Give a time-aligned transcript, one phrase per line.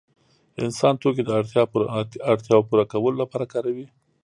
[0.63, 1.29] انسان توکي د
[2.31, 3.87] اړتیاوو پوره کولو لپاره کاروي.